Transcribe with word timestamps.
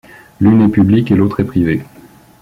L'une 0.39 0.63
est 0.63 0.69
publique 0.69 1.11
et 1.11 1.15
l'autre 1.15 1.41
est 1.41 1.45
privée. 1.45 1.83